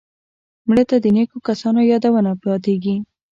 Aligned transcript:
مړه 0.67 0.83
ته 0.89 0.95
د 1.03 1.05
نیکو 1.15 1.37
کسانو 1.47 1.79
یادونه 1.91 2.31
پاتېږي 2.43 2.95